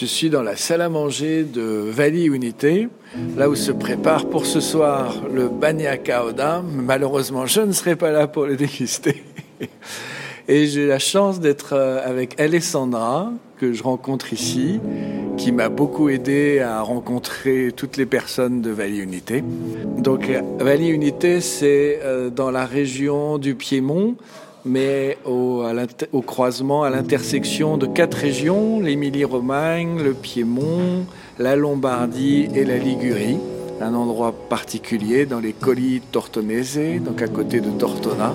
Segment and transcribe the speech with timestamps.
[0.00, 2.86] Je suis dans la salle à manger de Valley Unité,
[3.36, 6.62] là où se prépare pour ce soir le Bagna Cauda.
[6.72, 9.24] Malheureusement, je ne serai pas là pour le déguster.
[10.48, 14.78] Et j'ai la chance d'être euh, avec Alessandra, que je rencontre ici,
[15.36, 19.42] qui m'a beaucoup aidé à rencontrer toutes les personnes de Valley Unité.
[19.96, 20.30] Donc,
[20.60, 24.14] Valley Unité, c'est euh, dans la région du Piémont
[24.68, 25.64] mais au,
[26.22, 31.06] croisement, à l'intersection de quatre régions, l'Émilie-Romagne, le Piémont,
[31.38, 33.38] la Lombardie et la Ligurie.
[33.80, 38.34] Un endroit particulier dans les Colli Tortonese, donc à côté de Tortona,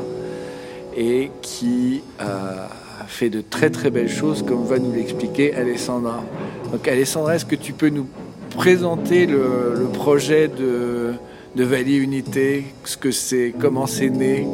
[0.95, 2.65] et qui euh,
[3.07, 6.23] fait de très très belles choses, comme va nous l'expliquer Alessandra.
[6.71, 8.07] Donc Alessandra, est-ce que tu peux nous
[8.55, 11.13] présenter le, projet de,
[11.55, 14.47] de Valley Unité, ce que c'est, comment c'est né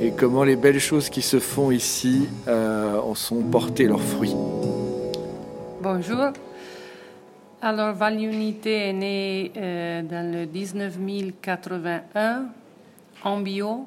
[0.00, 4.34] et comment les belles choses qui se font ici euh, en sont portées leurs fruits.
[5.82, 6.30] Bonjour.
[7.60, 12.46] Alors, Val Unité est né euh, dans le 1981
[13.22, 13.86] en bio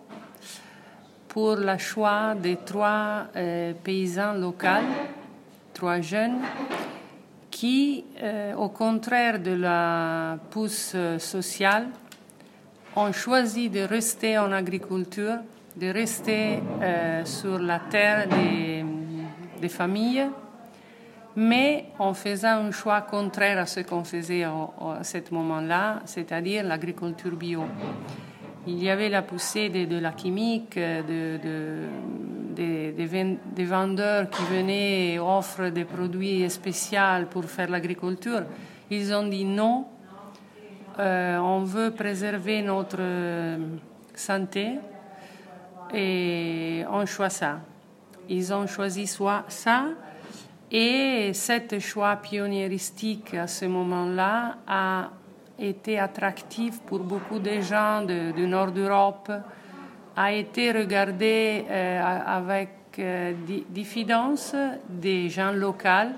[1.27, 4.67] pour le choix des trois euh, paysans locaux,
[5.73, 6.37] trois jeunes,
[7.49, 8.05] qui,
[8.57, 11.87] au contraire de la pousse sociale,
[12.95, 15.39] ont choisi de rester en agriculture
[15.75, 18.85] de rester euh, sur la terre des,
[19.59, 20.27] des, familles,
[21.35, 27.35] mais en faisant un choix contraire à ce qu'on faisait à, ce moment-là, c'est-à-dire l'agriculture
[27.35, 27.63] bio.
[28.67, 31.39] Il y avait la poussée de, la chimique, de,
[32.55, 38.43] des vendeurs qui venaient et offrent des produits spéciaux pour faire l'agriculture.
[38.89, 39.87] Ils ont dit non,
[40.99, 42.99] euh, on veut préserver notre
[44.13, 44.77] santé,
[45.93, 47.59] et on choisit ça.
[48.29, 49.85] Ils ont choisi ça
[50.71, 55.09] et cet choix pionnieristique à ce moment-là a
[55.59, 59.31] été attractif pour beaucoup de gens du nord d'Europe,
[60.15, 63.33] a été regardé euh, avec euh,
[63.69, 64.55] diffidence
[64.89, 66.15] des gens locaux,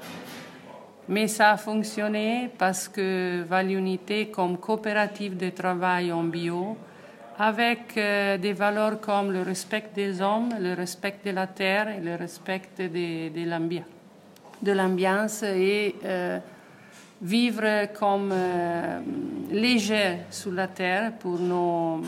[1.09, 6.77] mais ça a fonctionné parce que Val Unité, comme coopérative de travail en bio,
[7.37, 12.01] avec euh, des valeurs comme le respect des hommes, le respect de la terre et
[12.01, 16.39] le respect de, l'ambiance et euh,
[17.21, 18.99] vivre comme euh,
[19.51, 22.01] léger sur la terre pour, nos,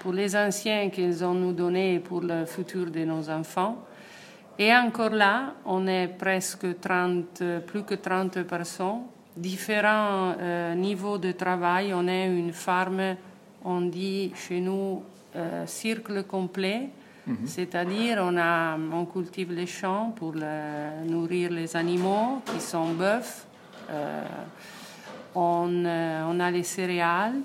[0.00, 3.84] pour les anciens qu'ils ont nous donné et pour le futur de nos enfants.
[4.60, 9.02] Et encore là, on est presque 30, plus que 30 personnes,
[9.36, 10.34] différents
[10.74, 11.94] niveaux de travail.
[11.94, 13.14] On est une ferme
[13.64, 15.02] on dit chez nous
[15.36, 16.88] euh, cercle complet,
[17.26, 17.46] mhm.
[17.46, 18.36] c'est-à-dire on,
[18.92, 20.34] on cultive les champs pour
[21.06, 23.46] nourrir les animaux qui sont bœufs,
[23.90, 24.22] euh,
[25.34, 27.40] on, euh, on, a les céréales,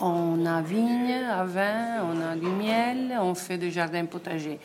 [0.00, 4.58] on a vigne à vin, on a du miel, on fait des jardins potagers.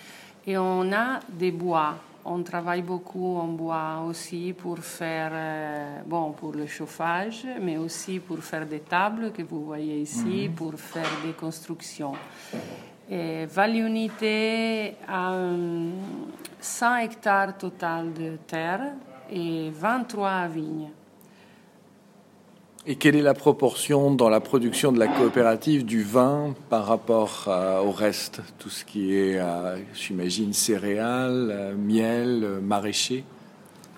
[0.47, 1.95] Et on a des bois
[2.25, 8.19] on travaille beaucoup en bois aussi pour faire, euh, bon, pour le chauffage, mais aussi
[8.19, 10.55] pour faire des tables que vous voyez ici, mhm.
[10.55, 12.13] pour faire des constructions.
[13.09, 15.33] Et Val Unité a
[16.59, 18.93] 100 hectares total de terre
[19.29, 20.89] et 23 vignes.
[22.87, 27.49] Et quelle est la proportion dans la production de la coopérative du vin par rapport
[27.83, 28.43] au reste?
[28.59, 33.23] Tout ce qui est, euh, j'imagine, céréales, euh, miel, euh, maraîcher?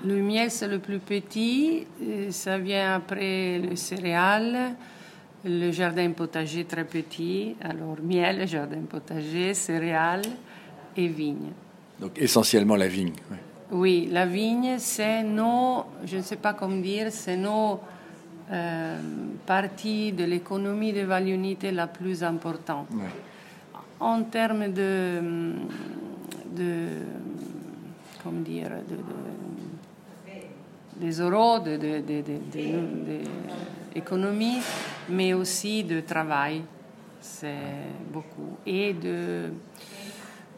[0.05, 1.85] Le miel, c'est le plus petit.
[2.29, 4.75] Ça vient après le céréales,
[5.43, 7.57] le jardin potager très petit.
[7.59, 10.21] Alors, miel, jardin potager, céréales
[10.95, 11.51] et vigne.
[11.99, 13.11] Donc, essentiellement la vigne.
[13.69, 17.81] Oui, la vigne, c'est nos, je ne sais pas comment dire, c'est nos
[18.51, 18.97] euh,
[19.45, 22.87] partie de l'économie de Valunité la plus importante.
[23.99, 25.21] En termes de,
[26.55, 26.87] de
[28.23, 28.97] comment dire, de,
[30.99, 31.59] des euros,
[33.93, 34.57] d'économie,
[35.09, 36.61] mais aussi de travail,
[37.19, 37.53] c'est
[38.11, 39.51] beaucoup, et de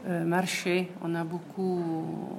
[0.07, 0.92] euh, marché.
[1.03, 2.30] On a beaucoup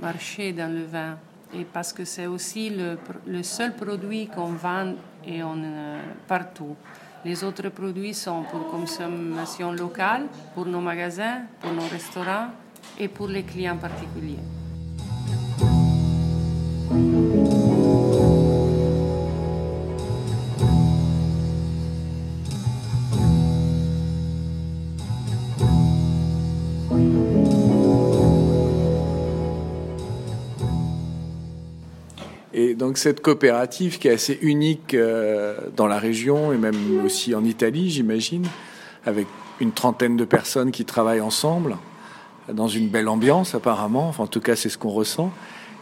[0.00, 1.18] marché dans le vin
[1.58, 4.94] et parce que c'est aussi le, seul produit qu'on vend
[5.26, 6.76] et on, euh, partout.
[7.24, 12.48] Les autres produits sont pour consommation locale, pour nos magasins, pour nos restaurants
[12.98, 14.38] et pour les clients particuliers.
[32.98, 37.90] Cette coopérative qui est assez unique euh, dans la région et même aussi en Italie,
[37.90, 38.46] j'imagine,
[39.04, 39.26] avec
[39.60, 41.76] une trentaine de personnes qui travaillent ensemble
[42.52, 45.32] dans une belle ambiance apparemment, enfin, en tout cas c'est ce qu'on ressent.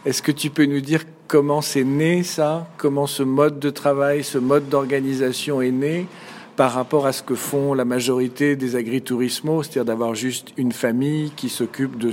[0.05, 2.67] Est-ce que tu peux nous dire comment c'est né ça?
[2.77, 6.07] Comment ce mode de travail, ce mode d'organisation est né
[6.55, 11.31] par rapport à ce que font la majorité des agritourismos, c'est-à-dire d'avoir juste une famille
[11.35, 12.11] qui s'occupe de,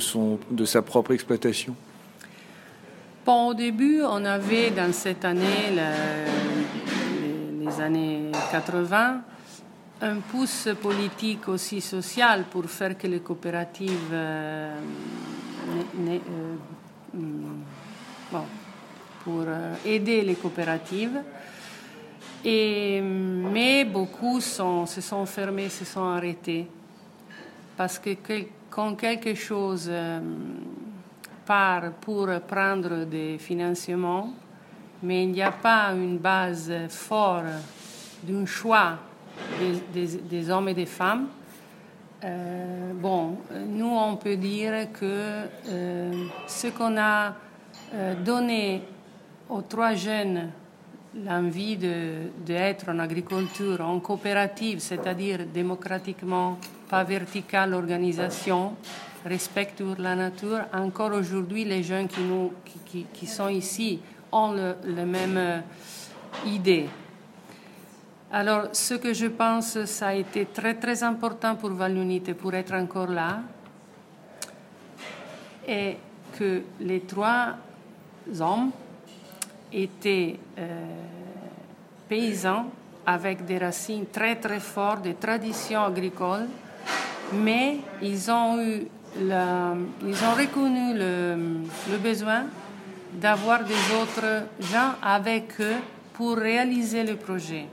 [0.51, 1.75] de sa propre exploitation?
[3.25, 5.71] Bon, au début, on avait dans cette année,
[7.61, 9.21] les, années 80,
[10.01, 14.75] un pouce politique aussi social pour faire que les coopératives euh,
[16.01, 16.19] euh,
[18.33, 18.45] bon,
[19.23, 21.23] pour euh, aider les coopératives.
[22.45, 26.67] Et, mais beaucoup se sont fermés, se sont arrêtés.
[27.77, 28.17] Parce que
[28.69, 29.89] quand quelque chose
[31.45, 34.33] part pour prendre des financements,
[35.03, 37.45] mais il n'y a pas une base forte
[38.23, 38.99] d'un choix
[39.93, 41.29] des, hommes et des femmes.
[42.25, 46.13] Euh, bon, nous, on peut dire que euh,
[46.47, 47.35] ce qu'on a
[47.95, 48.83] euh, donné
[49.49, 50.51] aux trois jeunes
[51.15, 58.75] l'envie d'être en agriculture, en coopérative, c'est-à-dire démocratiquement, pas verticale organisation,
[59.25, 62.53] respect pour la nature, encore aujourd'hui, les jeunes qui, nous,
[62.87, 65.63] qui, qui, sont ici ont la même
[66.47, 66.89] idée.
[68.31, 72.73] Alors, ce que je pense, ça a été très très important pour Valunite pour être
[72.73, 73.41] encore là,
[75.69, 75.97] et
[76.39, 77.57] que les trois
[78.41, 78.71] hommes
[79.73, 80.87] étaient euh,
[82.09, 82.71] paysans
[83.05, 86.49] avec des racines très très fortes, des traditions agricoles,
[87.35, 88.87] mais ils ont eu
[89.19, 92.45] ils ont reconnu le, besoin
[93.13, 95.77] d'avoir des autres gens avec eux
[96.15, 97.67] pour réaliser le projet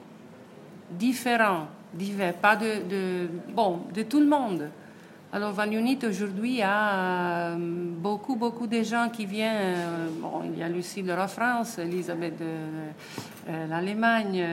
[0.91, 4.69] différents, divers, pas de, de, bon, de tout le monde.
[5.31, 9.77] Alors Vagnonite aujourd'hui a euh, beaucoup, beaucoup de gens qui viennent.
[9.77, 12.45] Euh, bon, il y a Lucie de la France, Elisabeth de
[13.49, 14.43] euh, l'Allemagne,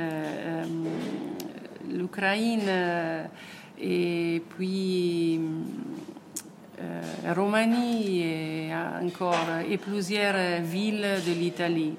[1.90, 3.28] l'Ukraine,
[3.80, 5.40] et puis
[7.34, 8.70] Roumanie et
[9.02, 11.94] encore, et plusieurs villes de l'Italie.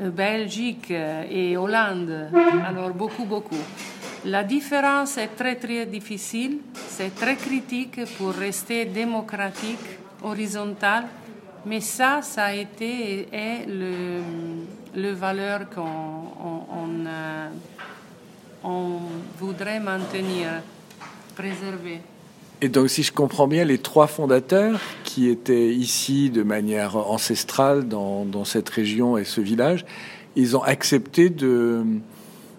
[0.00, 2.30] Euh, Belgique euh, et Hollande.
[2.66, 3.56] Alors beaucoup, beaucoup.
[4.24, 6.58] La différence est très, très difficile.
[6.74, 11.04] C'est très critique pour rester démocratique, horizontal.
[11.66, 14.22] Mais ça, ça a été et est le,
[14.94, 17.48] le valeur qu'on on, euh,
[18.62, 18.98] on
[19.38, 20.62] voudrait maintenir,
[21.34, 22.00] préserver.
[22.60, 27.86] Et donc, si je comprends bien, les trois fondateurs qui étaient ici de manière ancestrale
[27.86, 29.84] dans, cette région et ce village,
[30.34, 31.84] ils ont accepté de,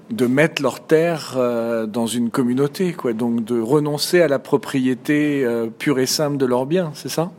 [0.10, 3.12] de mettre leur terre euh, dans une communauté, quoi.
[3.12, 7.32] Donc, de renoncer à la propriété euh, pure et simple de leurs biens, c'est ça?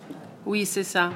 [0.45, 1.11] Oui, c'est ça.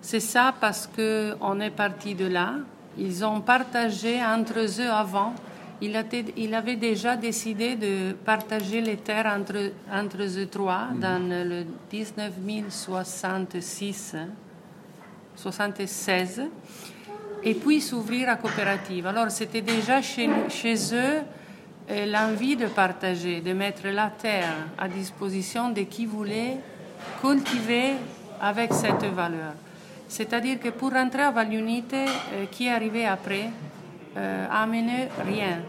[0.00, 2.54] C'est ça parce que on est parti de là.
[2.98, 5.34] Ils ont partagé entre eux avant
[5.80, 6.04] il,
[6.36, 11.00] il, avait déjà décidé de partager les terres entre, entre eux trois mhm.
[11.00, 14.16] dans le 1966,
[15.36, 16.42] 76,
[17.44, 19.06] et puis s'ouvrir à coopérative.
[19.06, 21.20] Alors c'était déjà chez, chez eux
[21.90, 26.56] euh, l'envie de partager, de mettre la terre à disposition de qui voulait
[27.20, 27.92] cultiver
[28.40, 29.52] avec cette valeur.
[30.08, 33.50] C'est-à-dire que pour rentrer à Valunite, euh, qui est arrivé après,
[34.16, 35.60] euh, amené rien.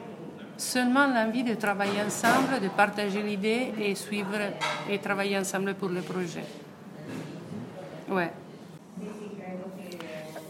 [0.60, 4.36] Seulement l'envie de travailler ensemble, de partager l'idée et suivre
[4.90, 6.44] et travailler ensemble pour le projet.
[8.10, 8.30] Ouais.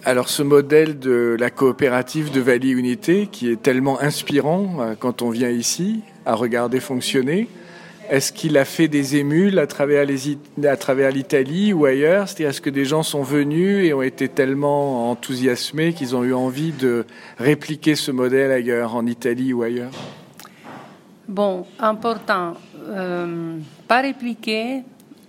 [0.03, 5.21] Alors ce modèle de la coopérative de Valley Unité qui est tellement inspirant euh, quand
[5.21, 7.47] on vient ici à regarder fonctionner,
[8.09, 12.27] est-ce qu'il a fait des émules à travers, l'Italie ou ailleurs?
[12.27, 16.33] C'est-à-dire, est-ce que des gens sont venus et ont été tellement enthousiasmés qu'ils ont eu
[16.33, 17.05] envie de
[17.37, 19.91] répliquer ce modèle ailleurs, en Italie ou ailleurs?
[21.27, 22.55] Bon, important.
[22.87, 24.81] Euh, pas répliquer,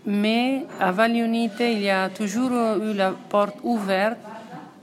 [0.06, 2.50] mais à Valionite, il y a toujours
[2.82, 4.16] eu la porte ouverte.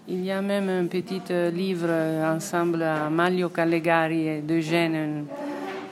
[0.07, 1.89] Il y a même un petit livre
[2.23, 5.25] ensemble à Maglio Callegari et Eugène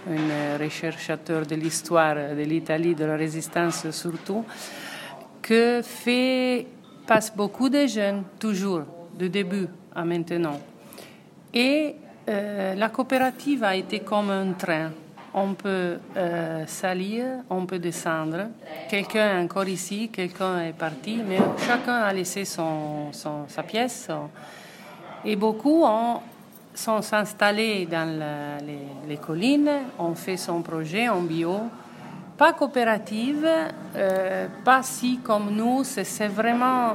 [0.07, 4.45] un recherchateur de l'histoire de l'Italie, de la résistance surtout,
[5.41, 6.67] que fait,
[7.05, 8.83] passe beaucoup de jeunes, toujours,
[9.17, 10.59] du début à maintenant.
[11.53, 11.95] Et
[12.27, 14.91] euh, la coopérative a été comme un train.
[15.33, 18.47] On peut euh, salir, on peut descendre.
[18.89, 24.09] Quelqu'un est encore ici, quelqu'un est parti, mais chacun a laissé son, sa pièce.
[25.23, 26.21] Et beaucoup ont,
[26.75, 28.59] sont installés dans
[29.07, 31.61] les, collines, ont fait son projet en bio.
[32.37, 33.47] Pas coopérative,
[33.95, 36.93] euh, pas si comme nous, c'est vraiment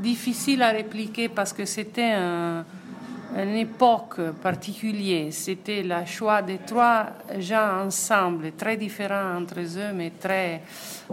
[0.00, 5.28] difficile à répliquer parce que c'était une époque particulière.
[5.30, 7.06] C'était le choix des trois
[7.38, 10.62] gens ensemble, très différents entre eux, mais très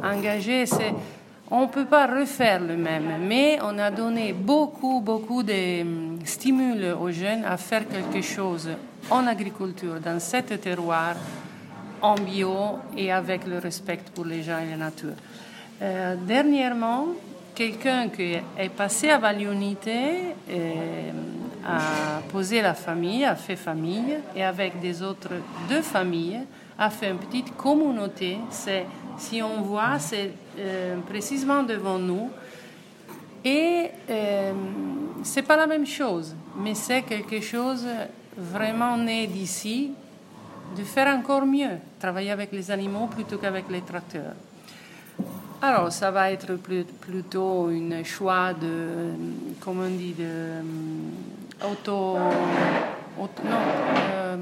[0.02, 0.66] engagés.
[1.52, 6.20] On ne peut pas refaire le même, mais on a donné beaucoup, beaucoup de hum,
[6.24, 8.70] stimuli aux jeunes à faire quelque chose
[9.10, 11.16] en agriculture, dans cet terroir,
[12.02, 15.16] en bio et avec le respect pour les gens et la nature.
[15.82, 17.08] Euh, dernièrement,
[17.56, 21.12] quelqu'un qui est passé à Valionité euh,
[21.66, 25.32] a posé la famille, a fait famille, et avec des autres
[25.68, 26.42] deux familles,
[26.78, 28.38] a fait une petite communauté.
[28.52, 28.86] C'est,
[29.18, 32.30] si on voit, c'est euh, précisément devant nous.
[33.44, 34.54] Et euh,
[35.24, 37.86] c'est pas la même chose, mais c'est quelque chose
[38.38, 39.92] vraiment né d'ici,
[40.78, 44.34] de faire encore mieux, travailler avec les animaux plutôt qu'avec les tracteurs.
[45.62, 49.12] Alors, ça va être plutôt un choix de,
[49.60, 50.62] comment on dit, de
[51.66, 52.18] auto,
[53.18, 53.28] non,
[54.14, 54.38] euh.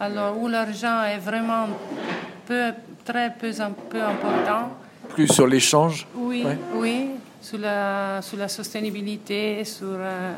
[0.00, 1.66] Alors, où l'argent est vraiment
[2.46, 2.72] peu,
[3.04, 3.50] très peu,
[3.90, 4.70] peu important.
[5.08, 6.06] Plus sur l'échange?
[6.14, 6.44] Oui,
[6.74, 9.86] oui, sur la, sur la soutenabilité, sur...
[9.88, 10.34] Euh,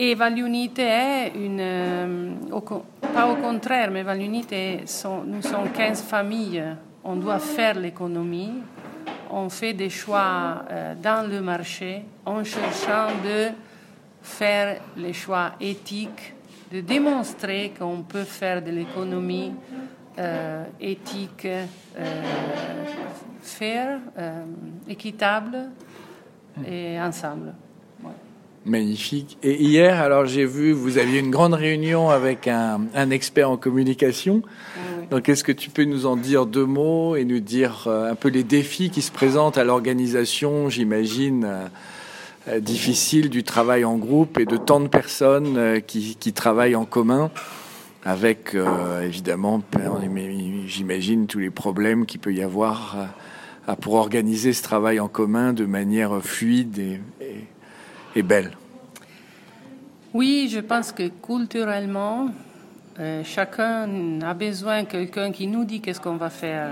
[0.00, 2.30] et est une, euh,
[3.12, 6.62] pas au contraire, mais Valunite, sont, nous sommes 15 familles,
[7.02, 8.52] on doit faire l'économie,
[9.30, 13.48] on fait des choix euh, dans le marché en cherchant de
[14.22, 16.34] faire les choix éthiques,
[16.72, 19.52] de démontrer qu'on peut faire de l'économie
[20.18, 21.46] euh, éthique,
[23.42, 24.00] faire,
[24.88, 25.70] équitable
[26.66, 27.54] et ensemble.
[28.68, 29.38] Magnifique.
[29.42, 34.42] Et hier, alors j'ai vu, vous aviez une grande réunion avec un, expert en communication.
[35.10, 38.14] Donc est-ce que tu peux nous en dire deux mots et nous dire euh, un
[38.14, 41.68] peu les défis qui se présentent à l'organisation, j'imagine, euh, euh,
[42.60, 47.30] difficile du travail en groupe et de tant de personnes qui, travaillent en commun
[48.04, 48.56] avec
[49.02, 49.62] évidemment,
[50.66, 52.96] j'imagine, tous les problèmes qu'il peut y avoir
[53.80, 57.00] pour organiser ce travail en commun de manière fluide
[58.16, 58.52] et belle.
[60.14, 62.30] Oui, je pense que culturellement,
[62.98, 66.70] euh, chacun a besoin de quelqu'un qui nous dit qu'est-ce qu'on va faire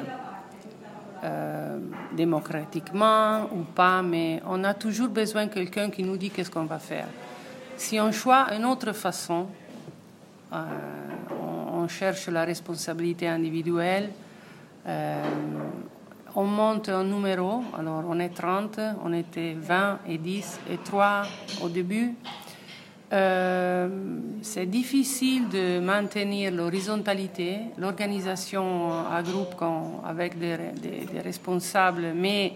[1.25, 1.78] euh,
[2.12, 6.64] démocratiquement ou pas, mais on a toujours besoin de quelqu'un qui nous dit qu'est-ce qu'on
[6.64, 7.06] va faire.
[7.76, 9.46] Si on choisit une autre façon,
[10.52, 10.56] euh,
[11.73, 14.11] on, cherche la responsabilité individuelle,
[16.35, 21.23] on monte un numéro, alors on est 30, on était 20 et 10 et 3
[21.62, 22.14] au début.
[23.12, 23.88] Euh,
[24.42, 29.62] c'est difficile de maintenir l'horizontalité, l'organisation à groupe
[30.04, 32.54] avec des, responsables, mais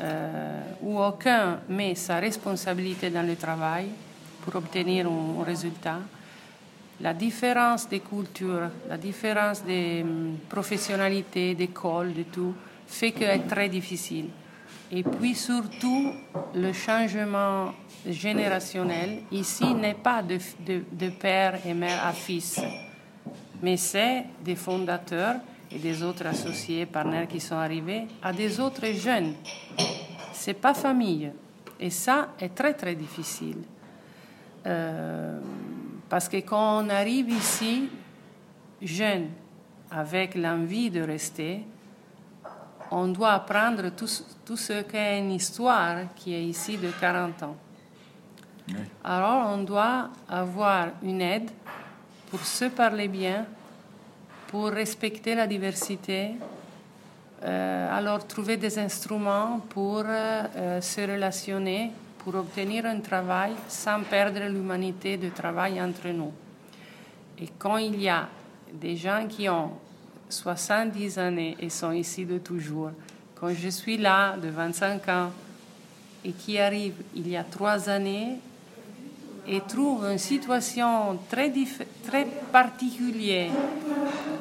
[0.00, 3.86] euh, où aucun met sa responsabilité dans le travail
[4.42, 5.98] pour obtenir un résultat
[7.02, 12.54] la différence des cultures, la différence des hum, professionnalités, d'école, de tout,
[12.86, 14.26] fait que c'est très difficile.
[14.90, 16.12] Et puis surtout,
[16.54, 17.72] le changement
[18.06, 20.38] générationnel ici n'est pas de,
[20.90, 22.60] de, père et mère à fils,
[23.62, 25.36] mais c'est des fondateurs
[25.70, 29.34] et des autres associés, partenaires qui sont arrivés, à des autres jeunes.
[30.32, 31.32] C'est pas famille.
[31.78, 33.62] Et ça est très très difficile.
[34.66, 35.40] Euh,
[36.08, 37.88] parce que quand on arrive ici,
[38.80, 39.28] jeune,
[39.90, 41.62] avec l'envie de rester,
[42.90, 44.08] on doit apprendre tout,
[44.44, 47.56] tout ce qu'est une histoire qui est ici de 40 ans.
[49.04, 51.50] Alors on doit avoir une aide
[52.30, 53.44] pour se parler bien,
[54.48, 56.32] pour respecter la diversité,
[57.42, 61.90] euh, alors trouver des instruments pour euh, se relationner
[62.22, 66.32] pour obtenir un travail sans perdre l'humanité de travail entre nous.
[67.38, 68.28] Et quand il y a
[68.72, 69.72] des gens qui ont
[70.28, 72.92] 70 années et sont ici de toujours,
[73.34, 75.30] quand je suis là de 25 ans
[76.24, 78.38] et qui arrive il y a trois années
[79.46, 81.52] et trouve une situation très,
[82.06, 83.50] très particulière,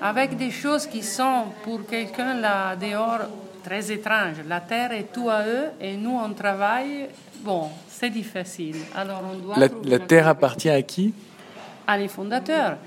[0.01, 3.21] avec des choses qui sont pour quelqu'un là dehors
[3.63, 4.37] très étranges.
[4.47, 7.07] La terre est tout à eux et nous on travaille
[7.43, 8.75] Bon, c'est difficile.
[8.95, 11.13] Alors on doit la, terre appartient à qui?
[11.87, 12.77] À les fondateurs.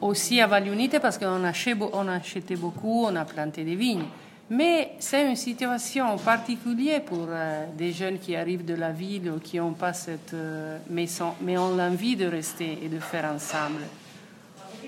[0.00, 4.06] Aussi à Valunite parce qu'on a, acheté beaucoup, on a planté des vignes.
[4.50, 9.38] Mais c'est une situation particulière pour euh, des jeunes qui arrivent de la ville ou
[9.38, 13.82] qui n'ont pas cette euh, maison, mais ont l'envie de rester et de faire ensemble.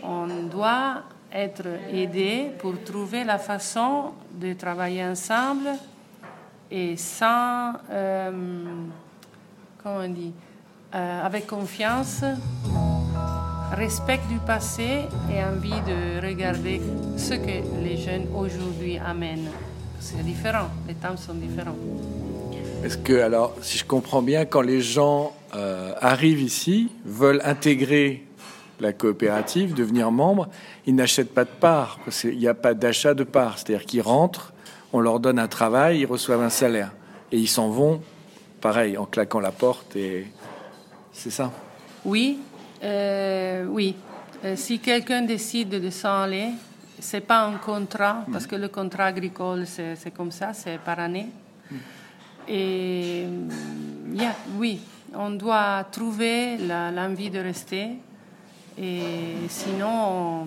[0.02, 5.68] On doit être aidé pour trouver la façon de travailler ensemble
[6.68, 8.64] et sans, euh,
[9.80, 10.32] comment on dit,
[10.92, 12.22] avec confiance,
[13.82, 16.80] respect du passé et envie de regarder
[17.16, 19.50] ce que les jeunes aujourd'hui amènent.
[19.98, 21.74] C'est différent, les temps sont différents.
[22.84, 28.24] Est-ce que, alors, si je comprends bien, quand les gens euh, arrivent ici, veulent intégrer
[28.78, 30.48] la coopérative, devenir membre,
[30.86, 31.98] ils n'achètent pas de parts.
[32.22, 33.58] Il n'y a pas d'achat de parts.
[33.58, 34.52] C'est-à-dire qu'ils rentrent,
[34.92, 36.92] on leur donne un travail, ils reçoivent un salaire.
[37.32, 38.00] Et ils s'en vont,
[38.60, 39.96] pareil, en claquant la porte.
[39.96, 40.28] Et
[41.12, 41.50] c'est ça?
[42.04, 42.38] Oui,
[42.82, 43.94] euh, oui.
[44.44, 46.48] Euh, si quelqu'un décide de s'en aller,
[46.98, 51.28] c'est pas un contrat, parce que le contrat agricole, c'est comme ça, c'est par année.
[52.48, 53.24] Et
[54.56, 54.80] oui,
[55.14, 57.90] on doit trouver l'envie de rester.
[58.78, 60.46] Et sinon,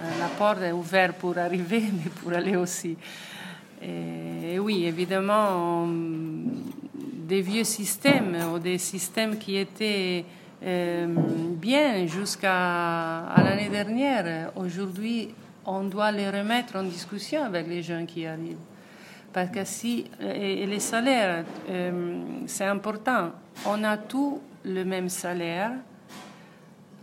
[0.00, 2.96] euh, la porte est ouverte pour arriver, mais pour aller aussi.
[3.82, 5.88] Et, oui, évidemment,
[6.94, 10.24] des vieux systèmes ou des systèmes qui étaient
[10.62, 15.30] bien jusqu'à l'année dernière, aujourd'hui,
[15.66, 18.56] on doit les remettre en discussion avec les gens qui arrivent.
[19.32, 23.30] Parce que si, et, les salaires, euh, c'est important.
[23.66, 25.72] On a tous le même salaire,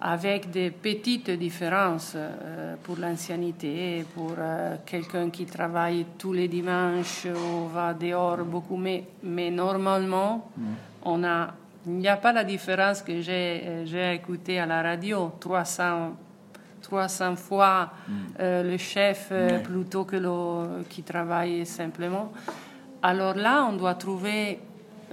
[0.02, 7.26] avec des petites différences euh, pour l'ancienneté, pour euh, quelqu'un qui travaille tous les dimanches
[7.26, 10.64] ou va dehors beaucoup, mais, mais normalement, mm.
[11.04, 11.54] on a,
[11.96, 16.16] il n'y a pas la différence que j'ai, euh, j'ai écouté à la radio, 300,
[16.82, 18.14] 300 fois mm.
[18.40, 19.32] le chef
[19.64, 22.32] plutôt que le, qui travaille simplement.
[23.02, 24.60] Alors là, on doit trouver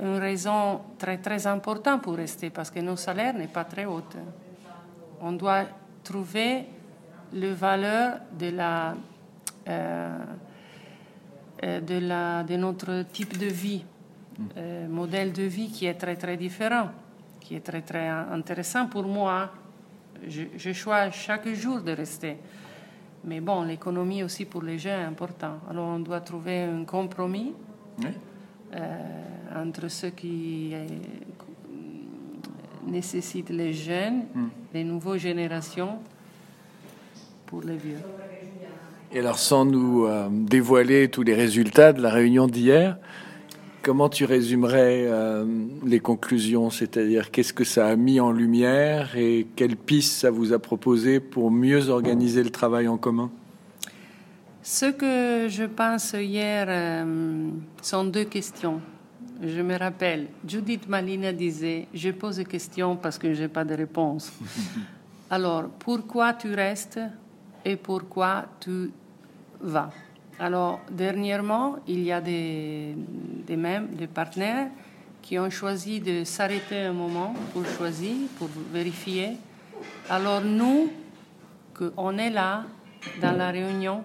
[0.02, 4.02] une raison très très importante pour rester parce que nos salaires n'est pas très haut
[5.20, 5.64] on doit
[6.04, 6.66] trouver
[7.32, 8.94] la valeur de la,
[9.68, 10.18] euh,
[11.64, 13.84] euh, de, la, de notre type de vie.
[14.56, 16.90] Euh, modèle de vie qui est très très différent,
[17.40, 19.50] qui est très très intéressant pour moi.
[20.26, 22.36] Je, je choisis chaque jour de rester.
[23.24, 25.58] Mais bon, l'économie aussi pour les jeunes est important.
[25.70, 27.52] Alors on doit trouver un compromis
[29.54, 30.74] entre ceux qui
[32.86, 34.48] nécessite les jeunes, hmm.
[34.74, 35.98] les nouvelles générations
[37.46, 37.98] pour les vieux.
[39.12, 42.98] Et alors, sans nous euh, dévoiler tous les résultats de la réunion d'hier,
[43.86, 45.44] comment tu résumerais euh,
[45.86, 46.70] les conclusions?
[46.70, 51.20] C'est-à-dire, qu'est-ce que ça a mis en lumière et quelles pistes ça vous a proposé
[51.20, 53.30] pour mieux organiser le travail en commun?
[54.60, 57.48] Ce que je pense hier euh,
[57.80, 58.80] sont deux questions.
[59.40, 63.64] Je me rappelle, Judith Malina disait, je pose des questions parce que je n'ai pas
[63.64, 64.32] de réponse.
[65.30, 66.98] Alors, pourquoi tu restes
[67.64, 68.90] et pourquoi tu
[69.60, 69.92] vas?
[70.38, 72.94] Alors, dernièrement, il y a des,
[73.46, 74.68] des, mêmes, des partenaires
[75.22, 79.36] qui ont choisi de s'arrêter un moment pour choisir, pour vérifier.
[80.10, 80.90] Alors, nous,
[81.74, 82.64] qu'on est là,
[83.20, 84.04] dans la réunion,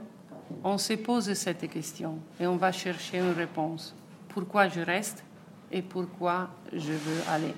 [0.64, 3.96] on se pose cette question et on va chercher une réponse
[4.34, 5.24] pourquoi je reste
[5.72, 7.54] et pourquoi je veux aller?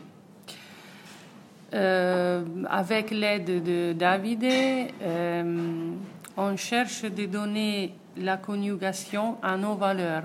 [1.73, 5.91] Euh, avec l'aide de David, euh,
[6.37, 10.23] on cherche de donner la conjugation à nos valeurs.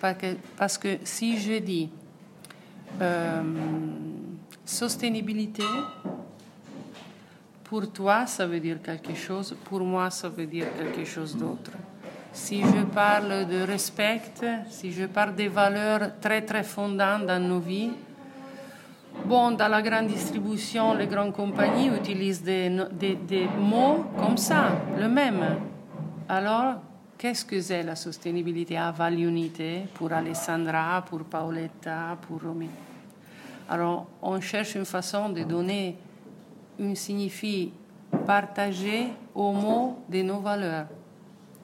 [0.00, 1.88] Parce que, parce que si je dis
[3.00, 3.42] euh,
[4.64, 5.64] sostenibilité,
[7.64, 11.72] pour toi, ça veut dire quelque chose, pour moi, ça veut dire quelque chose d'autre
[12.36, 14.20] si je parle de respect,
[14.68, 17.90] si je parle des valeurs très très fondantes dans nos vies,
[19.24, 25.08] bon, dans la grande distribution, les grandes compagnies utilisent des, des, mots comme ça, le
[25.08, 25.42] même.
[26.28, 26.74] Alors,
[27.18, 32.68] qu'est-ce que c'est la sostenibilité à Unité pour Alessandra, pour Paoletta, pour Romy
[33.68, 35.96] Alors, on cherche une façon de donner
[36.80, 37.72] un signifie
[38.26, 40.86] partagé aux mots de nos valeurs.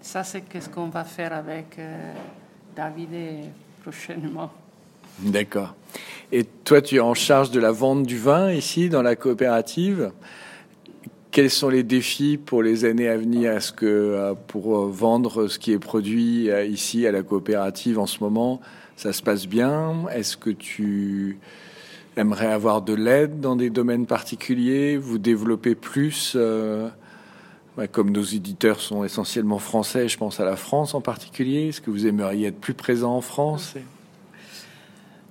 [0.01, 2.13] Ça, c'est ce qu'on va faire avec euh,
[2.75, 3.51] David
[3.83, 4.51] prochainement.
[5.19, 5.75] D'accord.
[6.33, 10.11] Et toi, tu es en charge de la vente du vin ici dans la coopérative?
[11.33, 13.53] Quels sont les défis pour les années à venir?
[13.53, 18.05] Est-ce que euh, pour euh, vendre ce qui est produit ici à la coopérative en
[18.05, 18.61] ce moment,
[18.97, 20.05] ça se passe bien?
[20.15, 21.39] Est-ce que tu
[22.19, 26.37] aimerais avoir de l'aide dans des domaines particuliers Vous développer plus
[27.93, 31.69] Comme nos éditeurs sont essentiellement français, je pense à la France en particulier.
[31.69, 33.75] Est-ce que vous aimeriez être plus présent en France?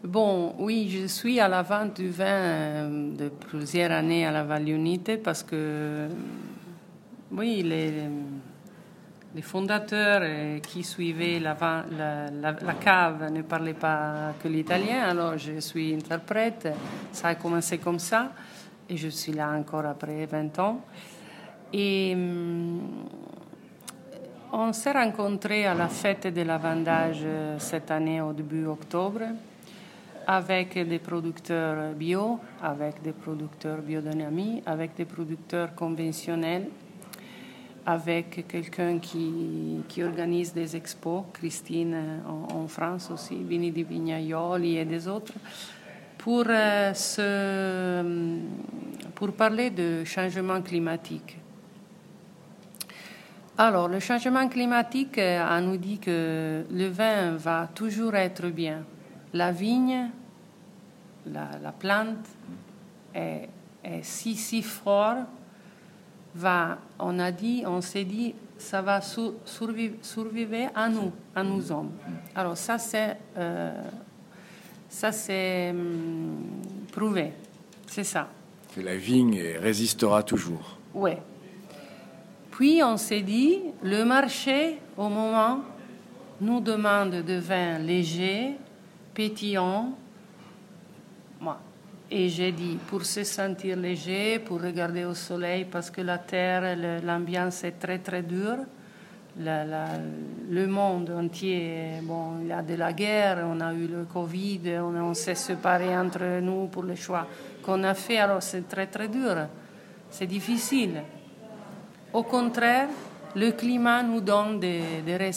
[0.03, 4.43] Bon, oui, je suis à la vente du vin euh, de plusieurs années à la
[4.43, 6.07] Vallée parce que,
[7.31, 7.91] oui, les,
[9.35, 11.55] les fondateurs euh, qui suivaient la,
[11.91, 16.69] la, la, cave ne parlaient pas que l'italien, alors je suis interprète.
[17.11, 18.31] Ça a commencé comme ça
[18.89, 20.81] et je suis là encore après 20 ans.
[21.73, 22.17] Et
[24.51, 29.21] on s'est rencontrés à la fête de la vendage euh, cette année au début octobre
[30.31, 36.69] avec des producteurs bio, avec des producteurs biodynamiques, avec des producteurs conventionnels,
[37.85, 44.85] avec quelqu'un qui, qui, organise des expos, Christine en, France aussi, Vini di Vignaioli et
[44.85, 45.33] des autres,
[46.17, 46.93] pour, euh,
[49.13, 51.37] pour parler de changement climatique.
[53.57, 58.85] Alors, le changement climatique euh, a nous dit que le vin va toujours être bien
[59.33, 60.09] la vigne,
[61.25, 62.27] la, plante
[63.13, 63.49] est,
[64.01, 65.25] si, si fort,
[66.36, 71.91] va, on a dit, on s'est dit, ça va survivre, à nous, à nous hommes.
[72.36, 73.81] Alors ça c'est, euh,
[74.88, 76.38] ça c'est hum,
[76.91, 77.34] prouvé,
[77.88, 78.27] c'est ça.
[78.73, 80.77] Que la vigne résistera toujours.
[80.93, 81.12] Oui.
[82.51, 85.62] Puis on s'est dit, le marché, au moment,
[86.39, 88.55] nous demande de vin léger,
[89.13, 89.93] pétillant.
[91.41, 91.58] Moi.
[92.12, 96.77] Et j'ai dit, pour se sentir léger, pour regarder au soleil, parce que la terre,
[97.04, 98.60] l'ambiance est très très dure.
[99.38, 104.77] le monde entier, bon, il y a de la guerre, on a eu le Covid,
[104.82, 107.25] on, s'est séparés entre nous pour le choix
[107.63, 109.47] qu'on a fait, alors c'est très très dur,
[110.12, 111.01] c'est difficile.
[112.13, 112.89] Au contraire,
[113.36, 115.32] le climat nous donne des, des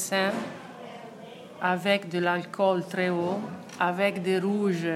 [1.62, 3.40] avec de l'alcool très haut,
[3.80, 4.86] avec des rouges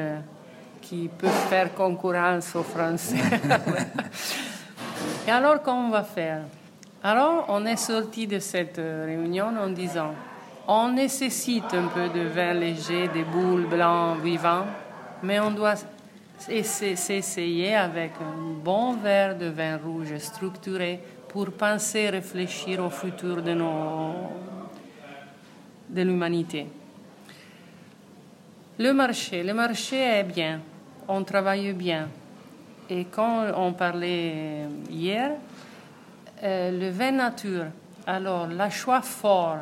[0.89, 3.17] qui peuvent faire concurrence aux Français.
[5.27, 6.43] Et alors, comment on va faire?
[7.03, 10.15] Alors, on est sorti de cette réunion en disant
[10.67, 14.67] on nécessite un peu de vin léger, des boules blancs vivants,
[15.23, 15.75] mais on doit
[16.39, 23.57] s'essayer avec un bon verre de vin rouge structuré pour penser, réfléchir au futur de,
[25.91, 26.67] de l'humanité.
[28.79, 30.61] Le marché, le marché est bien,
[31.09, 32.09] on travaille bien.
[32.91, 35.33] Et quand on parlait hier,
[36.43, 37.67] euh, le vin nature,
[38.07, 39.59] alors le choix fort,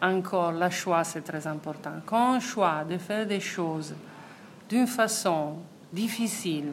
[0.00, 1.92] encore, le choix c'est très important.
[2.06, 3.94] Quand on choisit de faire des choses
[4.68, 5.56] d'une façon
[5.92, 6.72] difficile,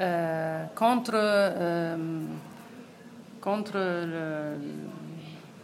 [0.00, 1.96] euh, contre, euh,
[3.40, 4.56] contre le,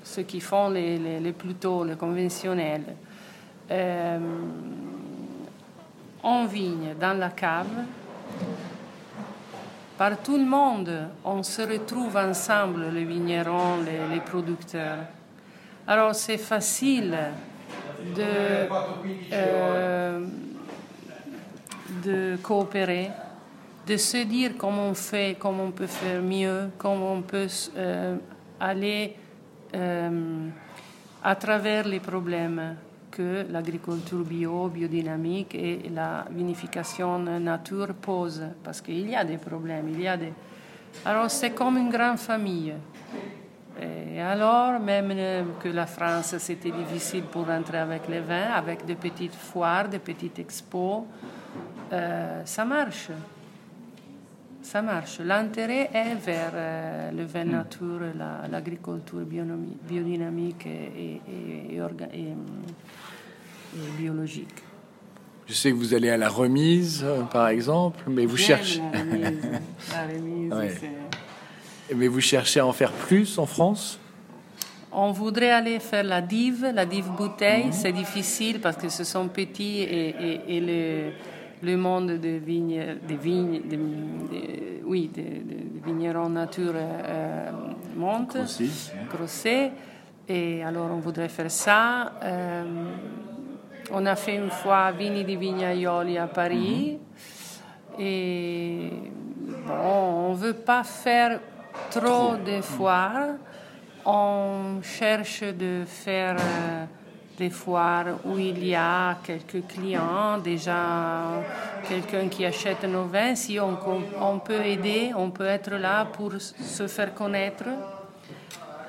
[0.03, 2.97] ceux qui font les, les, les plutôt, les conventionnels,
[6.24, 7.84] en vigne, dans la cave.
[9.96, 14.98] Par tout le monde, on se retrouve ensemble, les vignerons, les, producteurs.
[15.87, 17.16] Alors c'est facile
[18.16, 18.68] de,
[19.32, 20.26] euh,
[22.42, 23.10] coopérer,
[23.87, 28.16] de se dire comment on fait, comment on peut faire mieux, comment on peut euh,
[28.58, 29.14] aller
[29.74, 30.48] euh,
[31.22, 32.76] à travers les problèmes
[33.14, 39.88] que l'agriculture bio, biodynamique et la vinification nature posent, parce qu'il y a des problèmes,
[39.88, 40.33] il y a des...
[41.05, 42.74] Alors c'est comme une grande famille.
[43.81, 45.12] Et alors, même
[45.61, 49.98] que la France, c'était difficile pour entrer avec les vins, avec des petites foires, des
[49.98, 51.03] petites expos,
[51.92, 53.11] euh, ça marche.
[54.64, 55.20] Ça marche.
[55.20, 58.00] L'intérêt est vers euh, le vin nature,
[58.50, 61.81] l'agriculture biodynamique et, et, et,
[63.98, 64.62] biologique.
[65.46, 68.81] Je sais que vous allez à la remise, euh, par exemple, mais vous cherchez.
[69.92, 70.53] La remise,
[71.94, 74.00] Mais vous cherchez à en faire plus en France?
[74.90, 77.66] On voudrait aller faire la dive, la dive bouteille.
[77.66, 77.72] Mhm.
[77.72, 81.11] C'est difficile parce que ce sont petits et, et, le,
[81.64, 83.62] le, monde des vignes, des vignes,
[84.85, 85.42] oui, des,
[85.85, 87.50] vignerons nature euh,
[87.96, 88.37] monte,
[89.11, 89.72] grossit.
[90.27, 92.12] Et alors on voudrait faire ça.
[92.22, 92.64] Euh,
[93.90, 96.98] on a fait une fois Vini di Vignaioli à Paris.
[97.98, 98.90] Et
[99.66, 101.40] bon, on ne veut pas faire
[101.90, 103.35] trop de foires.
[104.07, 106.85] On cherche de faire euh,
[107.38, 111.42] des foires où il y a quelques clients, déjà
[111.88, 113.35] quelqu'un qui achète nos vins.
[113.35, 113.77] Si on,
[114.20, 117.64] on peut aider, on peut être là pour se faire connaître.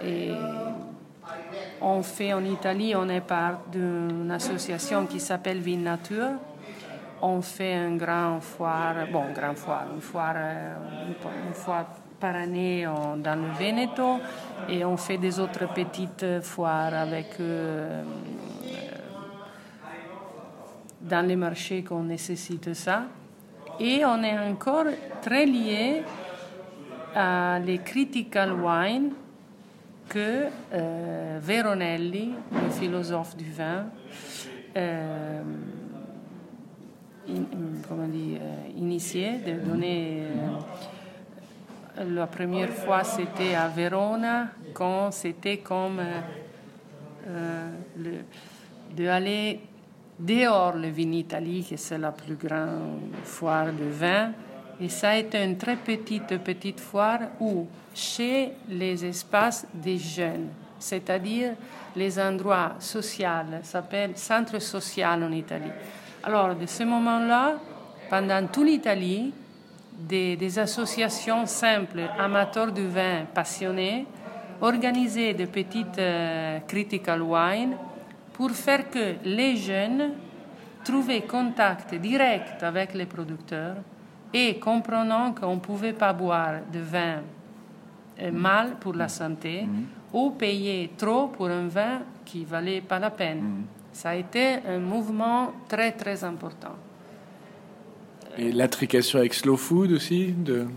[0.04, 0.32] et
[1.82, 6.34] on fait en Italie, on est part d'une association qui s'appelle Vin Nature.
[7.22, 10.36] On fait un grand foire, bon, grand foire, une foire,
[11.48, 11.86] une fois
[12.26, 14.20] par année dans le Veneto
[14.68, 18.02] et on fait des autres petites foires avec euh,
[21.02, 23.04] dans les marchés qu'on nécessite ça.
[23.80, 24.88] Et on est encore
[25.22, 26.02] très lié
[27.14, 29.12] à les critical wine
[30.10, 33.86] que euh, Veronelli, le philosophe du vin,
[34.76, 35.44] euh,
[37.28, 38.42] dire,
[38.76, 40.24] initié, de donner
[41.98, 46.02] la première fois, c'était à Verona, quand c'était comme
[47.28, 47.70] euh,
[48.96, 49.62] de aller
[50.20, 54.32] dehors le Vinitalie, qui c'est la plus grande foire de vin.
[54.80, 60.50] Et ça a été une très petite, petite foire où, chez les espaces des jeunes,
[60.78, 61.54] c'est-à-dire
[61.96, 63.28] les endroits sociaux,
[63.64, 65.72] s'appelle centre social en Italie.
[66.24, 67.56] Alors, de ce moment-là,
[68.10, 69.32] pendant toute l'Italie,
[69.98, 74.06] des, associations simples, amateurs de vin passionnés,
[74.62, 77.76] organisaient de petites euh, critical wine
[78.34, 80.12] pour faire que les jeunes
[80.84, 83.78] trouvaient contact direct avec les producteurs
[84.34, 87.22] et comprenant qu'on ne pouvait pas boire de vin
[88.20, 90.14] euh, mal pour la santé mm-hmm.
[90.14, 93.40] ou payer trop pour un vin qui ne valait pas la peine.
[93.40, 93.94] Mm-hmm.
[93.94, 96.76] Ça a été un mouvement très très important.
[98.38, 100.68] Et l'intrication avec Slow Food aussi, de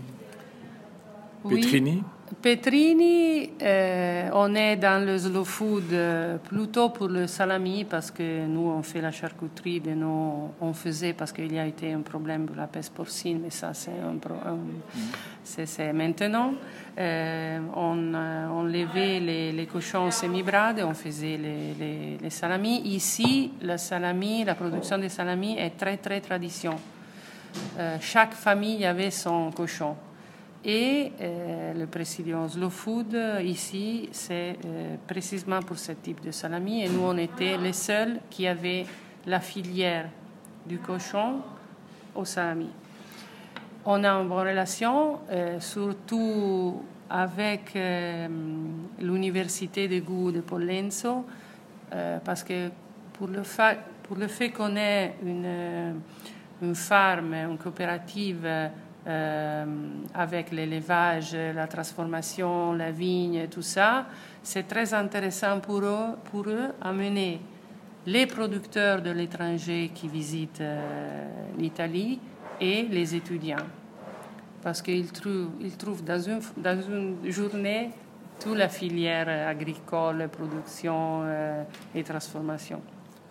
[1.43, 2.03] Petrini
[2.41, 8.45] Petrini, euh, on est dans le slow food euh, plutôt pour le salami parce que
[8.45, 12.01] nous on fait la charcuterie, de nous on faisait parce qu'il y a été un
[12.01, 14.17] problème pour la peste porcine, mais ça c'est un,
[15.43, 16.53] c'est maintenant.
[16.97, 22.81] Euh, on, on levait les, les cochons semi-brades, on faisait les, les, les, salamis.
[22.85, 26.75] Ici, la salami, la production des salamis est très très tradition.
[27.79, 29.95] Euh, chaque famille avait son cochon.
[30.65, 36.83] Et euh, le président Slow Food, ici, c'est euh, précisément pour ce type de salami.
[36.83, 38.85] Et nous, on était les seuls qui avaient
[39.25, 40.09] la filière
[40.65, 41.35] du cochon
[42.13, 42.69] au salami.
[43.85, 45.19] On a une bonne relation,
[45.59, 47.77] surtout avec
[48.99, 51.25] l'université de goût de Pollenzo,
[52.25, 52.69] parce que
[53.13, 55.95] pour le fait qu'on ait une
[56.61, 58.47] une farm, une coopérative
[59.07, 59.65] euh,
[60.13, 64.05] avec l'élevage, la transformation, la vigne, tout ça,
[64.43, 67.39] c'est très intéressant pour eux, pour eux amener
[68.05, 72.19] les producteurs de l'étranger qui visitent euh, l'Italie
[72.59, 73.67] et les étudiants.
[74.61, 77.91] Parce qu'ils trouvent, ils trouvent dans, une, dans une journée
[78.39, 81.63] toute la filière agricole, production euh,
[81.95, 82.81] et transformation.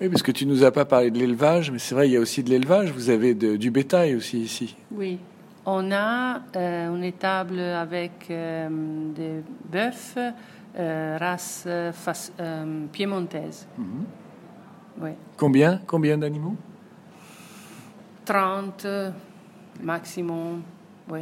[0.00, 2.16] Oui, parce que tu nous as pas parlé de l'élevage, mais c'est vrai, il y
[2.16, 2.92] a aussi de l'élevage.
[2.92, 4.76] Vous avez du bétail aussi ici.
[4.92, 5.18] Oui,
[5.66, 8.68] on a euh, une étable avec euh,
[9.14, 10.16] des bœufs,
[10.78, 11.66] euh, race
[12.92, 13.66] piémontaise.
[13.76, 14.04] Mhm.
[15.02, 15.11] oui.
[15.37, 16.56] Combien, combien d'animaux?
[18.24, 18.87] 30
[19.82, 20.62] maximum,
[21.11, 21.20] oui.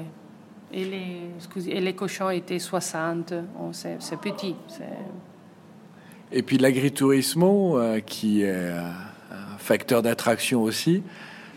[0.72, 3.32] Et les, et les cochons étaient 60.
[3.72, 4.56] C'est petit.
[6.32, 11.02] Et puis l'agritourisme, euh, qui est un facteur d'attraction aussi,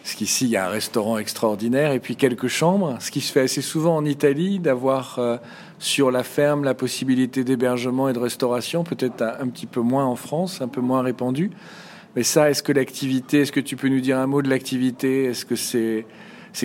[0.04, 3.32] parce qu'ici il y a un restaurant extraordinaire et puis quelques chambres, ce qui se
[3.32, 5.38] fait assez souvent en Italie, d'avoir euh,
[5.78, 10.16] sur la ferme la possibilité d'hébergement et de restauration, peut-être un, petit peu moins en
[10.16, 11.52] France, un peu moins répandu.
[12.16, 15.26] Mais ça, est-ce que l'activité, est-ce que tu peux nous dire un mot de l'activité?
[15.26, 16.06] Est-ce que c'est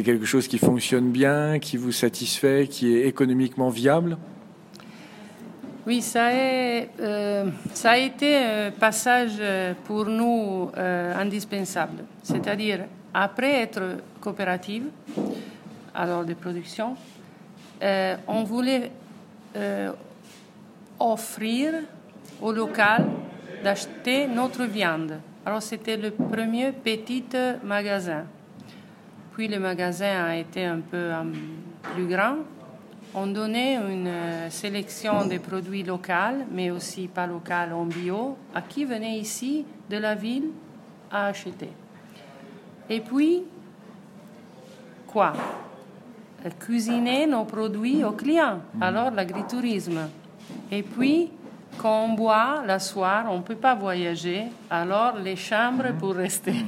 [0.02, 4.16] quelque chose qui fonctionne bien, qui vous satisfait, qui est économiquement viable?
[5.86, 9.38] Oui, euh, ça a été un passage
[9.84, 12.04] pour nous euh, indispensable.
[12.22, 14.86] C'est-à-dire, après être coopérative,
[15.94, 16.96] alors de production,
[17.82, 18.90] euh, on voulait
[20.98, 21.74] offrir
[22.42, 23.06] au local
[23.62, 25.20] d'acheter notre viande.
[25.46, 27.24] Alors c'était le premier petit
[27.62, 28.24] magasin.
[29.34, 31.10] Puis le magasin a été un peu
[31.94, 32.38] plus grand
[33.14, 38.60] on donnait une euh, sélection des produits locaux, mais aussi pas locaux en bio, à
[38.62, 40.50] qui venait ici de la ville
[41.10, 41.70] à acheter.
[42.90, 43.44] Et puis,
[45.06, 45.32] quoi?
[46.58, 50.08] Cuisiner nos produits aux clients, alors l'agritourisme.
[50.70, 51.30] Et puis,
[51.78, 56.54] quand on boit la soir, on ne peut pas voyager, alors les chambres pour rester.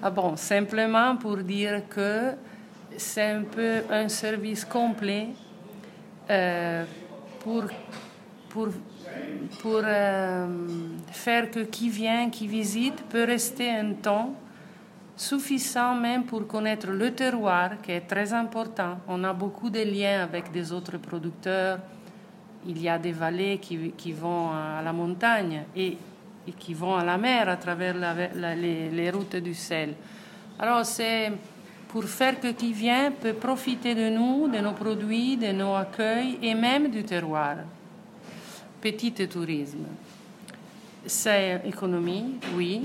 [0.00, 2.30] Ah bon, simplement pour dire que
[2.96, 5.47] c'est un peu un service complet euh,
[7.40, 7.64] pour,
[8.48, 8.68] pour
[9.60, 10.46] pour euh,
[11.10, 14.34] faire que qui vient, qui visite, peut rester un temps
[15.16, 19.00] suffisant même pour connaître le terroir, qui est très important.
[19.08, 21.78] On a beaucoup de liens avec des autres producteurs.
[22.66, 25.96] Il y a des vallées qui, qui vont à la montagne et,
[26.46, 27.96] et, qui vont à la mer à travers
[28.36, 29.94] les, les, routes du sel.
[30.58, 31.32] Alors c'est
[31.88, 36.38] pour faire que qui vient peut profiter de nous, de nos produits, de nos accueils
[36.42, 37.56] et même du terroir.
[38.80, 39.86] Petit tourisme.
[41.06, 42.82] C'est économie, oui,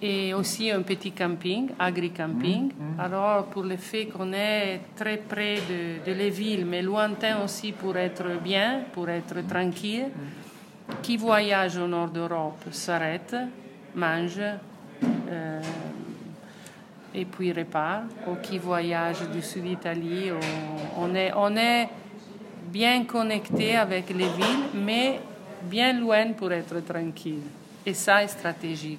[0.00, 2.68] et aussi un petit camping, agri-camping.
[2.68, 3.00] Mm-hmm.
[3.00, 7.72] Alors, pour le fait qu'on est très près de, de, les villes, mais lointain aussi
[7.72, 11.00] pour être bien, pour être tranquille, mm-hmm.
[11.02, 13.34] qui voyage au nord d'Europe s'arrête,
[13.94, 15.60] mange euh,
[17.14, 20.30] et puis repart, ou qui voyage du sud d'Italie.
[20.98, 21.88] On, est, on est
[22.72, 25.20] bien connecté avec les villes, mais
[25.62, 27.42] bien loin pour être tranquille.
[27.86, 28.98] Et ça est stratégique.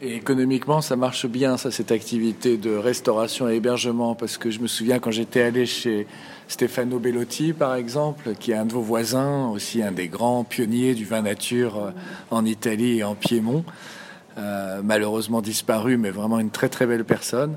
[0.00, 4.60] Et économiquement, ça marche bien, ça, cette activité de restauration et hébergement, parce que je
[4.60, 6.06] me souviens quand j'étais allé chez
[6.46, 10.94] Stefano Bellotti, par exemple, qui est un de vos voisins, aussi un des grands pionniers
[10.94, 11.90] du vin nature euh,
[12.30, 13.64] en Italie et en Piémont,
[14.38, 17.56] euh, malheureusement disparu, mais vraiment une très très belle personne.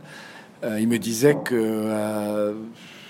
[0.64, 2.54] Euh, il me disait que euh,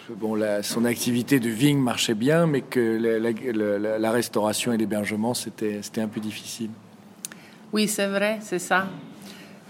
[0.09, 4.77] bon, la, son activité de vigne marchait bien, mais que la, la, la restauration et
[4.77, 6.69] l'hébergement, c'était un peu difficile.
[7.73, 8.87] Oui, c'est vrai, c'est ça.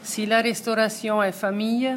[0.03, 1.95] Si la restauration est famille,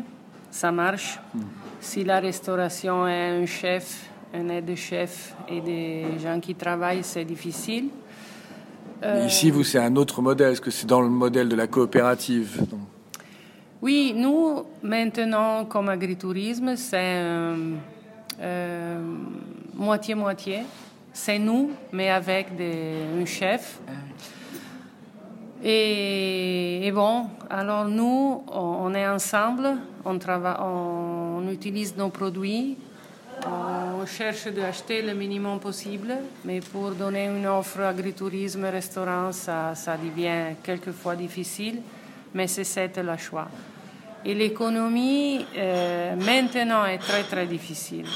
[0.50, 1.18] ça marche.
[1.34, 1.40] Mm.
[1.80, 7.88] Si la restauration est un chef, un aide-chef et des gens qui travaillent, c'est difficile.
[9.02, 9.26] Euh...
[9.26, 10.52] Ici, vous, c'est un autre modèle.
[10.52, 12.64] Est-ce que c'est dans le modèle de la coopérative.
[13.82, 17.22] Oui, nous, maintenant, comme agritourisme, c'est
[19.74, 20.58] moitié-moitié.
[20.58, 20.62] Euh,
[21.12, 23.78] c'est nous, mais avec des, un chef.
[25.62, 32.76] Et, et, bon, alors nous, on est ensemble, on, travaille, on utilise nos produits,
[33.46, 40.56] on cherche d'acheter le minimum possible, mais pour donner une offre agritourisme, restaurant, ça, devient
[40.62, 41.80] quelquefois difficile,
[42.32, 43.48] mais c'est ça le choix.
[44.24, 48.06] Et l'économie, euh, maintenant, est très très difficile,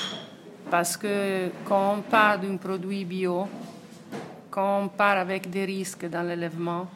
[0.70, 3.46] parce que quand on part d'un produit bio,
[4.50, 6.86] quand on part avec des risques dans l'élèvement,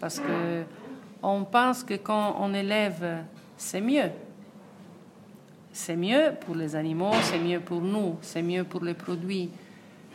[0.00, 0.64] parce que
[1.22, 3.24] on pense que quand on élève,
[3.56, 4.10] c'est mieux.
[5.80, 9.48] C'est mieux pour les animaux, c'est mieux pour nous, c'est mieux pour les produits.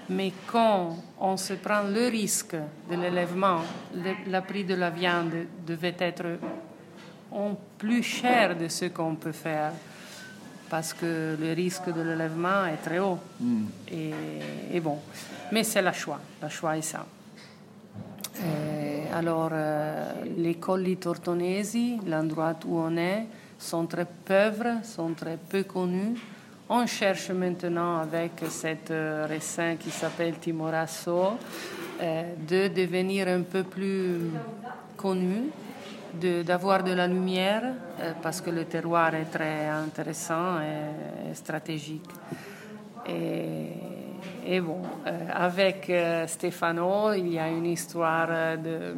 [0.10, 2.58] Mais quand on se prend le risque
[2.92, 3.62] de l'élèvement,
[3.96, 5.32] le, prix de la viande
[5.66, 6.38] devait être
[7.78, 9.72] plus cher de ce qu'on peut faire
[10.70, 13.20] parce que le risque de l'élèvement est très haut.
[13.40, 13.64] Mm.
[13.90, 14.12] Et,
[14.74, 15.00] et, bon,
[15.54, 17.06] mais c'est le choix, le choix est ça.
[18.36, 23.28] Et alors, euh, les colli tortonesi, l'endroit où on est,
[23.64, 26.16] sont très pauvres, sont très peu connus.
[26.70, 31.38] On cherche maintenant avec cette euh, raisin qui s'appelle Timorasso
[32.02, 34.32] euh, de devenir un peu plus
[34.98, 35.50] connu,
[36.46, 37.64] d'avoir de, la lumière
[38.00, 42.10] euh, parce que le terroir est très intéressant et, stratégique.
[43.08, 44.82] Et, bon,
[45.34, 45.92] avec
[46.28, 48.96] Stefano, il y a une histoire de,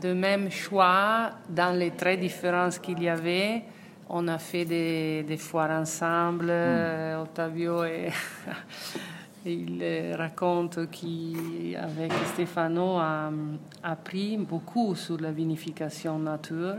[0.00, 3.62] de même choix dans les très différences qu'il y avait.
[4.08, 7.20] On a fait des, des foires ensemble, mm.
[7.22, 8.10] Ottavio, et
[9.46, 13.30] il raconte qu'avec Stefano a
[13.82, 16.76] appris beaucoup sur la vinification nature.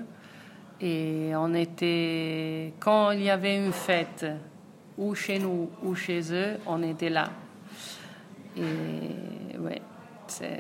[0.82, 4.26] Et on était, quand il y avait une fête,
[4.98, 7.30] ou chez nous ou chez eux, on était là.
[8.58, 9.82] Et ouais,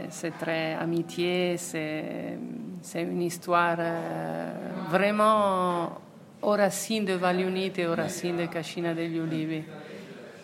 [0.09, 2.37] c'est très amitié, c'est
[2.95, 4.51] une histoire euh,
[4.89, 5.99] vraiment
[6.41, 9.61] aux racines de Valiunite et aux racines de Cascina degli Ulivi.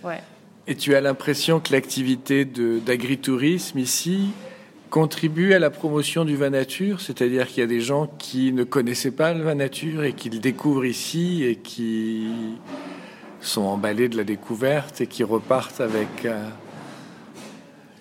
[0.04, 0.22] Ouais.
[0.68, 4.32] Et tu as l'impression que l'activité d'agritourisme ici
[4.90, 8.64] contribue à la promotion du vin nature, c'est-à-dire qu'il y a des gens qui ne
[8.64, 12.28] connaissaient pas le vin nature et qui le découvrent ici et qui
[13.42, 16.50] sont emballés de la découverte et qui repartent avec euh,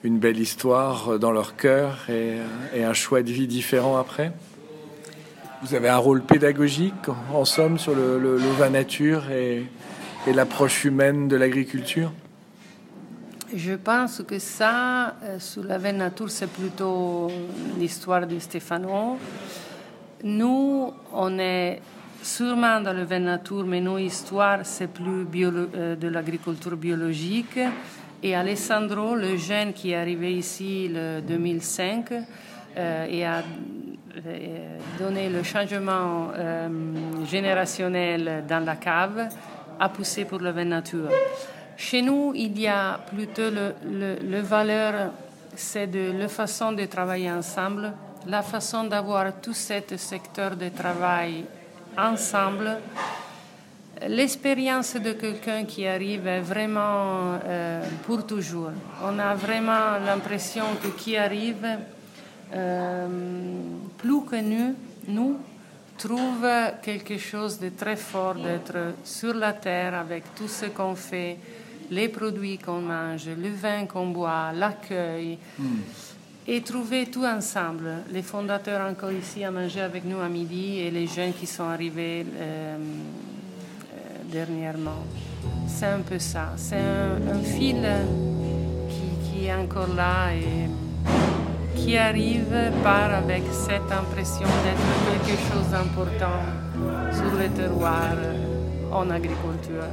[0.07, 2.39] une belle histoire dans leur cœur et,
[2.73, 4.33] et, un choix de vie différent après
[5.63, 9.67] Vous avez un rôle pédagogique, en somme, sur le, le, le vin nature et,
[10.33, 12.13] l'approche humaine de l'agriculture?
[13.55, 17.31] Je pense que ça, euh, sur la vin nature, c'est plutôt
[17.79, 19.19] l'histoire de Stéphano.
[20.25, 21.81] Nous, on est
[22.23, 27.59] sûrement dans le vin nature, mais nos histoires, c'est plus bio, euh, de l'agriculture biologique.
[28.23, 32.13] Et Alessandro, le jeune qui est arrivé ici le 2005
[32.77, 33.43] et a
[34.99, 36.31] donné le changement
[37.27, 39.29] générationnel dans la cave,
[39.79, 41.11] a poussé pour vin nature.
[41.77, 43.75] Chez nous, il y a plutôt le,
[44.23, 45.13] le, valeur,
[45.55, 47.93] c'est de la façon de travailler ensemble,
[48.27, 51.45] la façon d'avoir tout ce secteur de travail
[51.99, 52.79] ensemble.
[54.09, 58.73] L'expérience de quelqu'un qui arrive est vraiment euh, pour toujours.
[59.03, 61.67] On a vraiment l'impression que qui arrive,
[62.55, 63.09] euh,
[63.97, 64.75] plus que nous,
[65.09, 65.39] nous,
[65.97, 66.47] trouve
[66.83, 71.39] quelque chose de très fort d'être sur la terre avec tout ce qu'on fait,
[71.91, 75.39] les produits qu'on mange, le vin qu'on boit, l'accueil.
[75.59, 75.79] Hmm.
[76.49, 78.05] Et trouver tout ensemble.
[78.13, 81.65] Les fondateurs encore ici à manger avec nous à midi et les jeunes qui sont
[81.65, 83.36] arrivés euh, euh,
[85.67, 86.53] C'est un peu ça.
[86.57, 87.77] C'est un, fil
[89.25, 90.69] qui, est encore là et
[91.77, 96.43] qui arrive par avec cette impression d'être quelque chose d'important
[97.13, 98.15] sur le terroir
[98.93, 99.85] en agriculture.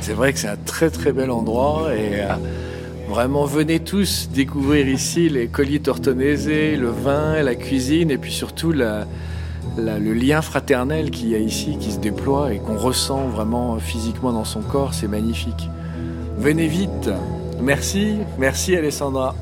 [0.00, 2.34] C'est vrai que c'est un très très bel endroit et euh,
[3.08, 8.72] vraiment venez tous découvrir ici les colliers tortonaisés, le vin, la cuisine et puis surtout
[9.76, 14.32] le lien fraternel qu'il y a ici qui se déploie et qu'on ressent vraiment physiquement
[14.32, 15.70] dans son corps, c'est magnifique.
[16.38, 17.10] Venez vite.
[17.60, 19.34] Merci, merci Alessandra.